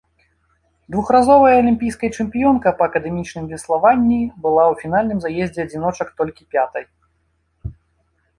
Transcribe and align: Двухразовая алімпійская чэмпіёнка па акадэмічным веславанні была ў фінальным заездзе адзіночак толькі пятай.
Двухразовая 0.93 1.51
алімпійская 1.63 2.09
чэмпіёнка 2.23 2.73
па 2.79 2.83
акадэмічным 2.91 3.45
веславанні 3.51 4.17
была 4.47 4.65
ў 4.71 4.79
фінальным 4.81 5.19
заездзе 5.27 5.61
адзіночак 5.67 6.07
толькі 6.25 6.43
пятай. 6.59 6.83